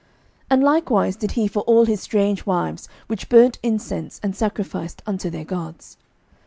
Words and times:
11:011:008 0.01 0.09
And 0.49 0.63
likewise 0.63 1.15
did 1.15 1.31
he 1.33 1.47
for 1.47 1.59
all 1.67 1.85
his 1.85 2.01
strange 2.01 2.47
wives, 2.47 2.89
which 3.05 3.29
burnt 3.29 3.59
incense 3.61 4.19
and 4.23 4.35
sacrificed 4.35 5.03
unto 5.05 5.29
their 5.29 5.45
gods. 5.45 5.97